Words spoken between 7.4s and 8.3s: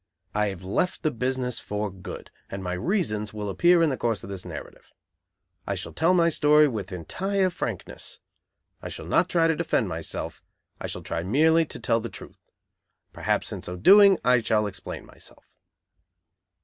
frankness.